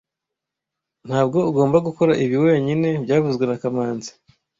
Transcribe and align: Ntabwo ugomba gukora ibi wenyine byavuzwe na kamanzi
Ntabwo 1.07 1.37
ugomba 1.49 1.77
gukora 1.87 2.13
ibi 2.23 2.37
wenyine 2.45 2.87
byavuzwe 3.03 3.43
na 3.45 3.57
kamanzi 3.61 4.11